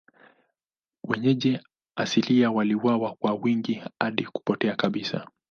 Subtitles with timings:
[1.03, 1.59] Wenyeji
[1.95, 5.27] asilia waliuawa kwa wingi hadi kupotea kabisa.